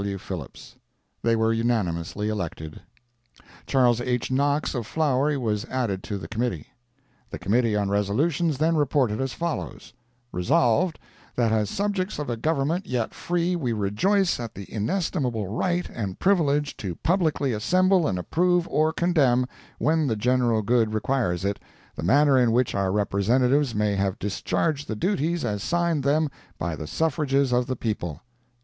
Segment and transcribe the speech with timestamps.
[0.03, 0.17] W.
[0.17, 0.77] Phillips.
[1.21, 2.81] They were unanimously elected.
[3.67, 4.01] Chas.
[4.03, 4.31] H.
[4.31, 6.69] Knox of Flowery was added to the committee.
[7.29, 9.93] The Committee on Resolutions then reported as follows:
[10.31, 10.97] Resolved,
[11.35, 16.17] That as subjects of a Government, yet free, we rejoice at the inestimable right and
[16.17, 19.45] privilege to publicly assemble and approve or condemn,
[19.77, 21.59] when the general good requires it,
[21.95, 26.27] the manner in which our representatives may have discharged the duties as signed them
[26.57, 28.23] by the suffrages of the people.